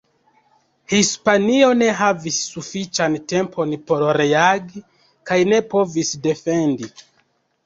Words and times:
Hispanio 0.93 1.67
ne 1.81 1.89
havis 1.99 2.39
sufiĉan 2.53 3.19
tempon 3.35 3.77
por 3.93 4.07
reagi, 4.21 4.83
kaj 5.33 5.39
ne 5.53 5.61
povis 5.77 6.17
defendi. 6.27 6.91